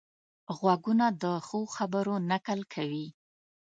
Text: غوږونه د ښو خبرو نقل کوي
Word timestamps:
غوږونه 0.57 1.07
د 1.21 1.23
ښو 1.47 1.59
خبرو 1.75 2.15
نقل 2.31 2.59
کوي 2.73 3.07